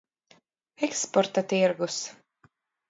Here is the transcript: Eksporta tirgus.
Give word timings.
Eksporta 0.87 1.47
tirgus. 1.53 1.99